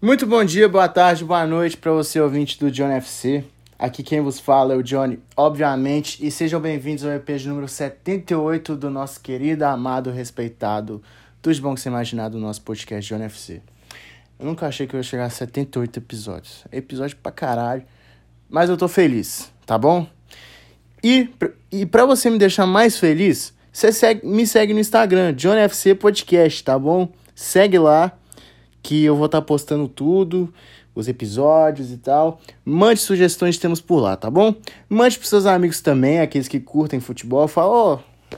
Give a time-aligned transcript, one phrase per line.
[0.00, 3.42] Muito bom dia, boa tarde, boa noite para você ouvinte do Johnny FC.
[3.76, 7.66] Aqui quem vos fala é o Johnny, obviamente, e sejam bem-vindos ao EP de número
[7.66, 11.02] 78 do nosso querido, amado, respeitado,
[11.60, 13.60] bom que você imaginar do nosso podcast Johnny FC.
[14.38, 16.64] Eu nunca achei que eu ia chegar a 78 episódios.
[16.70, 17.82] É episódio pra caralho,
[18.48, 20.06] mas eu tô feliz, tá bom?
[21.02, 21.28] E,
[21.72, 25.96] e pra você me deixar mais feliz, você segue, me segue no Instagram, Johnny FC
[25.96, 27.12] Podcast, tá bom?
[27.34, 28.16] Segue lá
[28.82, 30.52] que eu vou estar tá postando tudo,
[30.94, 32.40] os episódios e tal.
[32.64, 34.54] Mande sugestões de temas por lá, tá bom?
[34.88, 37.46] Mande pros seus amigos também, aqueles que curtem futebol.
[37.46, 38.36] Fala, ó, oh,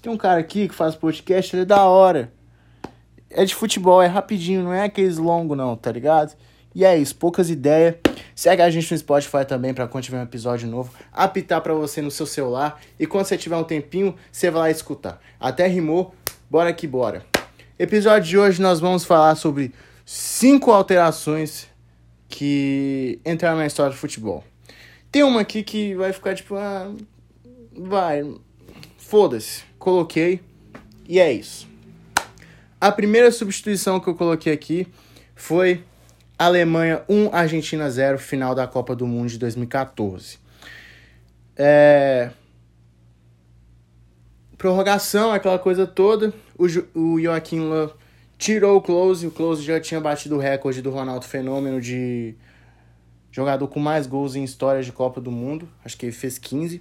[0.00, 2.32] tem um cara aqui que faz podcast, ele é da hora.
[3.30, 6.36] É de futebol, é rapidinho, não é aqueles longos não, tá ligado?
[6.74, 7.96] E é isso, poucas ideias.
[8.34, 12.02] Segue a gente no Spotify também para quando tiver um episódio novo, apitar para você
[12.02, 12.80] no seu celular.
[12.98, 15.20] E quando você tiver um tempinho, você vai lá escutar.
[15.38, 16.14] Até rimou,
[16.50, 17.31] bora que bora.
[17.82, 19.74] Episódio de hoje nós vamos falar sobre
[20.06, 21.66] cinco alterações
[22.28, 24.44] que entraram na história do futebol.
[25.10, 26.94] Tem uma aqui que vai ficar tipo, ah,
[27.76, 28.24] vai,
[28.96, 30.40] foda-se, coloquei
[31.08, 31.66] e é isso.
[32.80, 34.86] A primeira substituição que eu coloquei aqui
[35.34, 35.82] foi
[36.38, 40.38] Alemanha 1, Argentina 0, final da Copa do Mundo de 2014.
[41.56, 42.30] É...
[44.56, 46.32] Prorrogação, aquela coisa toda.
[46.62, 47.92] O, o Joaquim Löw
[48.38, 52.36] tirou o Close, o Close já tinha batido o recorde do Ronaldo Fenômeno de
[53.32, 55.68] jogador com mais gols em história de Copa do Mundo.
[55.84, 56.80] Acho que ele fez 15.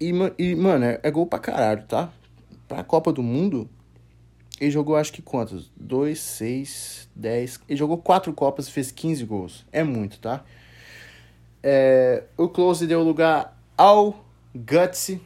[0.00, 2.12] E, e mano, é, é gol pra caralho, tá?
[2.68, 3.68] Pra Copa do Mundo,
[4.60, 5.70] ele jogou acho que quantos?
[5.76, 7.60] 2, 6, 10.
[7.68, 9.66] Ele jogou 4 Copas e fez 15 gols.
[9.72, 10.44] É muito, tá?
[11.62, 15.20] É, o Close deu lugar ao Gutsy.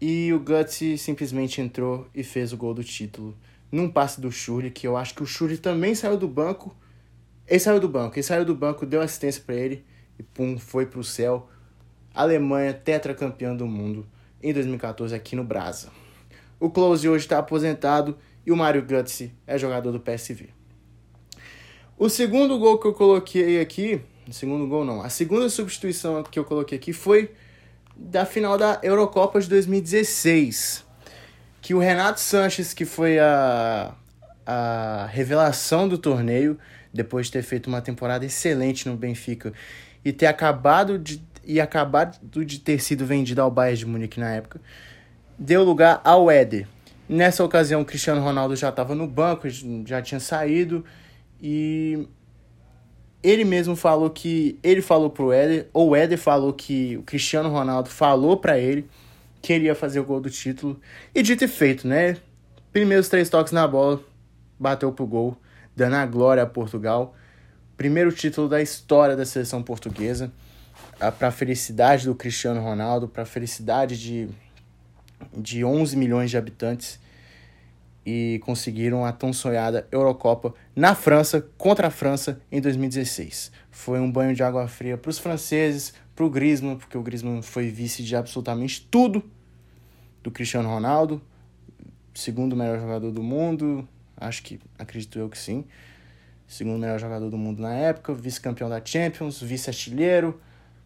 [0.00, 3.36] E o Gutsy simplesmente entrou e fez o gol do título
[3.70, 6.74] num passe do Shuri, que eu acho que o Shuri também saiu do banco.
[7.46, 9.84] Ele saiu do banco, ele saiu do banco, deu assistência para ele
[10.18, 11.48] e pum, foi pro céu.
[12.14, 14.06] Alemanha tetracampeã do mundo
[14.42, 15.90] em 2014 aqui no Brasa.
[16.58, 20.48] O Close hoje está aposentado e o Mario Götze é jogador do PSV.
[21.96, 26.44] O segundo gol que eu coloquei aqui, segundo gol não, a segunda substituição que eu
[26.44, 27.30] coloquei aqui foi
[28.00, 30.88] da final da Eurocopa de 2016
[31.60, 33.94] que o Renato Sanches, que foi a,
[34.46, 36.58] a revelação do torneio,
[36.92, 39.52] depois de ter feito uma temporada excelente no Benfica
[40.04, 44.30] e ter acabado de e acabado de ter sido vendido ao Bayern de Munique na
[44.30, 44.60] época,
[45.38, 46.66] deu lugar ao Éder.
[47.08, 49.48] Nessa ocasião, o Cristiano Ronaldo já estava no banco,
[49.86, 50.84] já tinha saído
[51.42, 52.06] e
[53.22, 57.48] ele mesmo falou que ele falou pro Éder, ou o Éder falou que o Cristiano
[57.50, 58.88] Ronaldo falou para ele
[59.40, 60.80] queria fazer o gol do título.
[61.14, 62.16] E dito e feito, né?
[62.72, 64.00] Primeiros três toques na bola,
[64.58, 65.36] bateu pro gol,
[65.74, 67.14] dando a glória a Portugal.
[67.76, 70.30] Primeiro título da história da seleção portuguesa.
[71.18, 74.28] Para a felicidade do Cristiano Ronaldo, para a felicidade de,
[75.36, 77.00] de 11 milhões de habitantes.
[78.04, 83.52] E conseguiram a tão sonhada Eurocopa na França, contra a França, em 2016.
[83.70, 87.68] Foi um banho de água fria para os franceses, pro Griezmann, porque o Griezmann foi
[87.68, 89.22] vice de absolutamente tudo
[90.22, 91.20] do Cristiano Ronaldo,
[92.14, 95.64] segundo melhor jogador do mundo, acho que acredito eu que sim.
[96.46, 100.40] Segundo melhor jogador do mundo na época, vice-campeão da Champions, vice-artilheiro,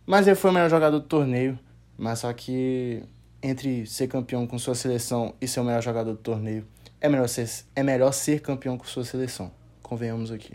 [0.06, 1.58] mas ele foi o melhor jogador do torneio,
[1.96, 3.02] mas só que
[3.42, 6.66] entre ser campeão com sua seleção e ser o melhor jogador do torneio,
[7.04, 9.52] é melhor ser, é melhor ser campeão com sua seleção.
[9.82, 10.54] Convenhamos aqui.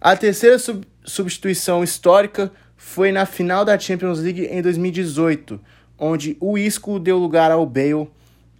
[0.00, 5.60] A terceira sub substituição histórica foi na final da Champions League em 2018,
[5.96, 8.10] onde o Isco deu lugar ao Bale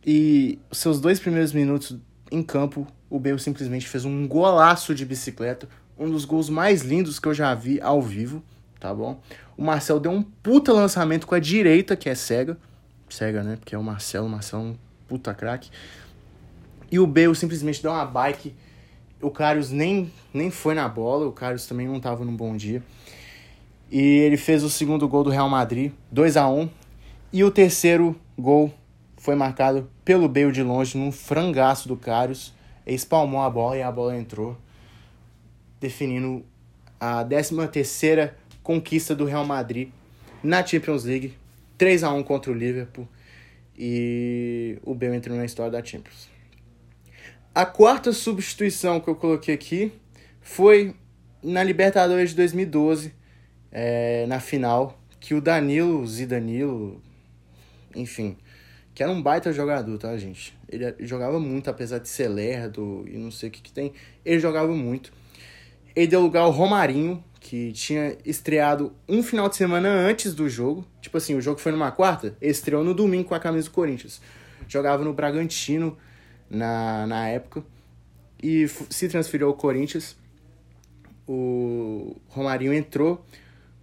[0.06, 1.96] e seus dois primeiros minutos
[2.30, 5.68] em campo, o Bale simplesmente fez um golaço de bicicleta,
[5.98, 8.44] um dos gols mais lindos que eu já vi ao vivo,
[8.78, 9.20] tá bom?
[9.56, 12.56] O Marcel deu um puta lançamento com a direita, que é cega,
[13.08, 13.56] cega, né?
[13.56, 14.76] Porque é o Marcelo, o Marcelo é um
[15.08, 15.68] puta craque.
[16.92, 18.54] E o Bale simplesmente deu uma bike.
[19.22, 22.82] O Carlos nem, nem foi na bola, o Carlos também não tava num bom dia.
[23.90, 26.68] E ele fez o segundo gol do Real Madrid, 2 a 1
[27.32, 28.70] E o terceiro gol
[29.16, 32.52] foi marcado pelo Bale de longe, num frangaço do Carlos.
[32.86, 34.54] Ele espalmou a bola e a bola entrou,
[35.80, 36.44] definindo
[37.00, 39.88] a 13 terceira conquista do Real Madrid
[40.42, 41.32] na Champions League.
[41.78, 43.08] 3 a 1 contra o Liverpool.
[43.78, 46.31] E o Bale entrou na história da Champions.
[47.54, 49.92] A quarta substituição que eu coloquei aqui
[50.40, 50.94] foi
[51.42, 53.12] na Libertadores de 2012,
[53.70, 57.02] é, na final que o Danilo, Zidanilo,
[57.94, 58.38] enfim,
[58.94, 60.56] que era um baita jogador, tá, gente?
[60.66, 63.92] Ele jogava muito, apesar de ser lerdo e não sei o que que tem,
[64.24, 65.12] ele jogava muito.
[65.94, 70.86] Ele deu lugar ao Romarinho, que tinha estreado um final de semana antes do jogo.
[71.02, 74.22] Tipo assim, o jogo foi numa quarta, estreou no domingo com a camisa do Corinthians.
[74.66, 75.98] Jogava no Bragantino
[76.52, 77.64] na, na época.
[78.42, 80.16] E se transferiu ao Corinthians.
[81.26, 83.24] O Romarinho entrou,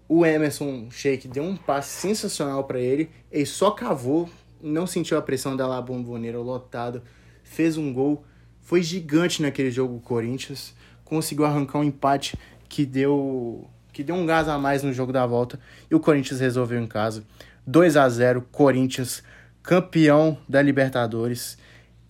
[0.07, 4.29] o Emerson Sheik deu um passe sensacional para ele, ele só cavou,
[4.61, 7.01] não sentiu a pressão da La Bomboneira lotado,
[7.41, 8.25] fez um gol,
[8.61, 10.75] foi gigante naquele jogo Corinthians,
[11.05, 12.37] conseguiu arrancar um empate
[12.67, 15.59] que deu que deu um gás a mais no jogo da volta.
[15.89, 17.23] E o Corinthians resolveu em casa.
[17.65, 19.23] 2 a 0 Corinthians
[19.63, 21.57] campeão da Libertadores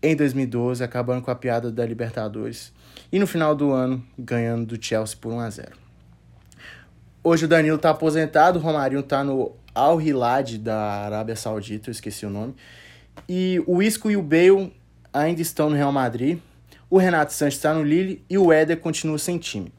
[0.01, 2.72] em 2012, acabando com a piada da Libertadores.
[3.12, 5.72] E no final do ano, ganhando do Chelsea por 1 a 0
[7.24, 11.92] Hoje o Danilo está aposentado, o Romarinho está no Al Hilad da Arábia Saudita, eu
[11.92, 12.56] esqueci o nome.
[13.28, 14.74] E o Isco e o Bale
[15.13, 16.40] ainda estão no Real Madrid.
[16.90, 19.72] O Renato Sanches está no Lille e o Éder continua sem time.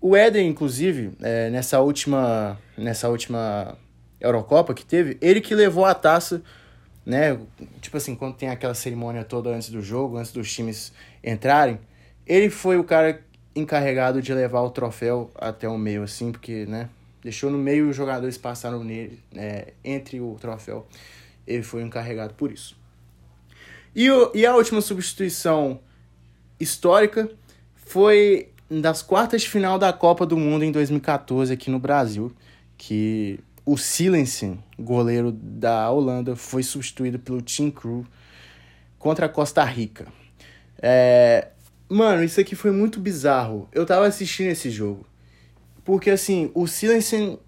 [0.00, 3.78] O Éder, inclusive, é, nessa última nessa última
[4.20, 6.42] Eurocopa que teve, ele que levou a taça,
[7.04, 7.38] né?
[7.80, 11.78] Tipo assim, quando tem aquela cerimônia toda antes do jogo, antes dos times entrarem,
[12.26, 13.22] ele foi o cara
[13.54, 16.88] encarregado de levar o troféu até o meio, assim, porque, né?
[17.22, 20.86] Deixou no meio os jogadores passaram nele, né, entre o troféu.
[21.46, 22.76] Ele foi encarregado por isso.
[23.94, 25.80] E, o, e a última substituição
[26.58, 27.30] histórica
[27.74, 32.32] foi das quartas de final da Copa do Mundo em 2014 aqui no Brasil,
[32.76, 38.04] que o Silensen, goleiro da Holanda, foi substituído pelo Tim Crew
[38.98, 40.06] contra a Costa Rica.
[40.80, 41.48] É...
[41.88, 43.68] Mano, isso aqui foi muito bizarro.
[43.72, 45.06] Eu tava assistindo esse jogo.
[45.84, 47.38] Porque, assim, o Silensen,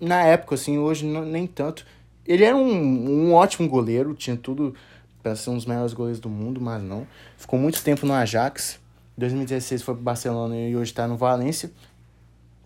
[0.00, 1.86] na época, assim, hoje não, nem tanto,
[2.26, 4.74] ele era um, um ótimo goleiro, tinha tudo
[5.22, 7.06] para ser um dos melhores goleiros do mundo, mas não.
[7.36, 8.80] Ficou muito tempo no Ajax.
[9.16, 11.70] 2016 foi pro Barcelona e hoje está no Valência.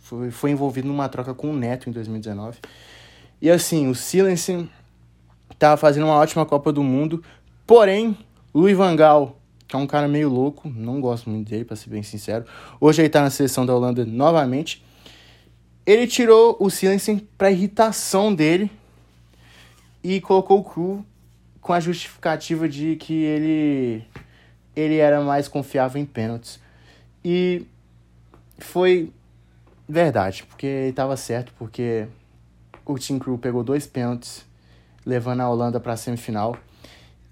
[0.06, 2.58] Foi, foi envolvido numa troca com o Neto em 2019.
[3.43, 4.70] E assim, o Silensen
[5.58, 7.25] tava fazendo uma ótima Copa do Mundo.
[7.67, 8.17] Porém,
[8.55, 9.37] Luiz Van Gaal,
[9.67, 12.44] que é um cara meio louco, não gosto muito dele, para ser bem sincero.
[12.81, 14.81] Hoje ele tá na seleção da Holanda novamente.
[15.85, 18.70] Ele tirou o Silensen para irritação dele
[20.05, 21.05] e colocou o Crew
[21.61, 24.05] com a justificativa de que ele
[24.76, 26.61] ele era mais confiável em pênaltis.
[27.25, 27.67] E
[28.56, 29.11] foi
[29.88, 32.06] verdade, porque ele estava certo, porque
[32.84, 34.44] o Team Crew pegou dois pênaltis,
[35.04, 36.56] levando a Holanda para a semifinal.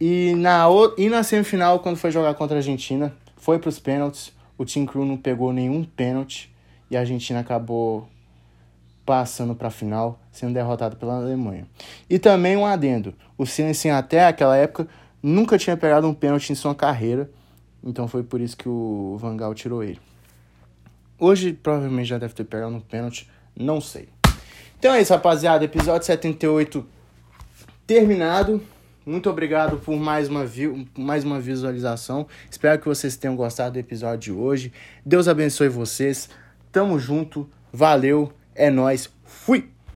[0.00, 0.66] E na,
[0.98, 4.32] e na semifinal, quando foi jogar contra a Argentina, foi para os pênaltis.
[4.56, 6.54] O Team Crew não pegou nenhum pênalti
[6.90, 8.08] e a Argentina acabou
[9.04, 11.66] passando para a final, sendo derrotado pela Alemanha.
[12.08, 14.88] E também um adendo: o Silencio até aquela época
[15.22, 17.30] nunca tinha pegado um pênalti em sua carreira,
[17.82, 20.00] então foi por isso que o Van Gaal tirou ele.
[21.18, 24.08] Hoje provavelmente já deve ter pegado um pênalti, não sei.
[24.78, 25.64] Então é isso, rapaziada.
[25.64, 26.86] Episódio 78
[27.86, 28.62] terminado.
[29.06, 30.44] Muito obrigado por mais uma,
[30.96, 32.26] mais uma visualização.
[32.50, 34.72] Espero que vocês tenham gostado do episódio de hoje.
[35.04, 36.28] Deus abençoe vocês.
[36.72, 37.48] Tamo junto.
[37.72, 38.32] Valeu.
[38.54, 39.10] É nós.
[39.24, 39.73] Fui.